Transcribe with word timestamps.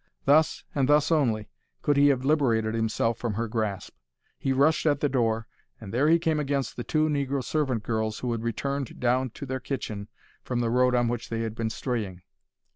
Thus, 0.25 0.63
and 0.73 0.89
thus 0.89 1.11
only, 1.11 1.51
could 1.83 1.95
he 1.95 2.07
have 2.07 2.25
liberated 2.25 2.73
himself 2.73 3.19
from 3.19 3.35
her 3.35 3.47
grasp. 3.47 3.93
He 4.39 4.51
rushed 4.51 4.87
at 4.87 4.99
the 4.99 5.07
door, 5.07 5.45
and 5.79 5.93
there 5.93 6.09
he 6.09 6.17
came 6.17 6.39
against 6.39 6.75
the 6.75 6.83
two 6.83 7.07
negro 7.07 7.43
servant 7.43 7.83
girls 7.83 8.17
who 8.17 8.31
had 8.31 8.41
returned 8.41 8.99
down 8.99 9.29
to 9.29 9.45
their 9.45 9.59
kitchen 9.59 10.07
from 10.43 10.59
the 10.59 10.71
road 10.71 10.95
on 10.95 11.07
which 11.07 11.29
they 11.29 11.41
had 11.41 11.53
been 11.53 11.69
straying. 11.69 12.23